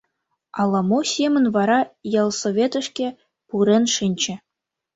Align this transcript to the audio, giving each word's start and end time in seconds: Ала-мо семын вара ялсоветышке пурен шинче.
Ала-мо 0.59 0.99
семын 1.13 1.45
вара 1.55 1.79
ялсоветышке 2.21 3.07
пурен 3.47 3.83
шинче. 3.95 4.33